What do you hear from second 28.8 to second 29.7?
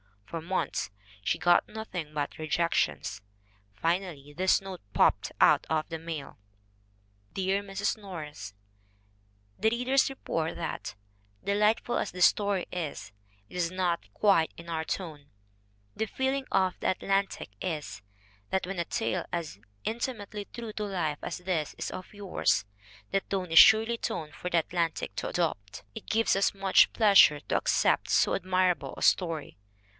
a story.